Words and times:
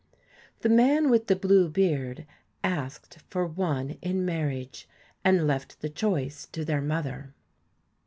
The 0.61 0.69
man 0.69 1.11
with 1.11 1.27
the 1.27 1.35
blue 1.35 1.69
beard 1.69 2.25
asked 2.63 3.19
for 3.29 3.45
one 3.45 3.99
in 4.01 4.25
marriage, 4.25 4.89
and 5.23 5.45
left 5.45 5.79
the 5.81 5.89
choice 5.91 6.47
to 6.47 6.65
their 6.65 6.81
mother. 6.81 7.35